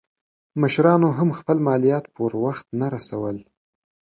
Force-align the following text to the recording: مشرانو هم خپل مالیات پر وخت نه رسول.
مشرانو 0.61 1.09
هم 1.17 1.29
خپل 1.39 1.57
مالیات 1.67 2.05
پر 2.15 2.31
وخت 2.43 2.65
نه 2.79 2.87
رسول. 2.95 3.37